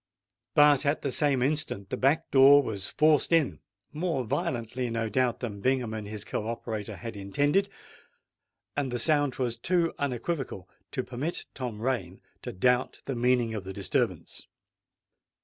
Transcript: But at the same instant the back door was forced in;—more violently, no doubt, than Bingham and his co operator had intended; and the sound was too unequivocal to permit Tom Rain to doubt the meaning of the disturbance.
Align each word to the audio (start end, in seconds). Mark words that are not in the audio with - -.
But 0.55 0.83
at 0.83 1.03
the 1.03 1.11
same 1.11 1.43
instant 1.43 1.91
the 1.91 1.95
back 1.95 2.31
door 2.31 2.63
was 2.63 2.87
forced 2.87 3.31
in;—more 3.31 4.23
violently, 4.23 4.89
no 4.89 5.09
doubt, 5.09 5.41
than 5.41 5.61
Bingham 5.61 5.93
and 5.93 6.07
his 6.07 6.25
co 6.25 6.47
operator 6.47 6.95
had 6.95 7.15
intended; 7.15 7.69
and 8.75 8.91
the 8.91 8.97
sound 8.97 9.35
was 9.35 9.57
too 9.57 9.93
unequivocal 9.99 10.67
to 10.93 11.03
permit 11.03 11.45
Tom 11.53 11.79
Rain 11.83 12.19
to 12.41 12.51
doubt 12.51 13.03
the 13.05 13.15
meaning 13.15 13.53
of 13.53 13.63
the 13.63 13.73
disturbance. 13.73 14.47